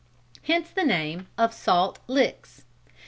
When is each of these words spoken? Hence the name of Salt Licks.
Hence 0.41 0.71
the 0.71 0.83
name 0.83 1.27
of 1.37 1.53
Salt 1.53 1.99
Licks. 2.07 2.65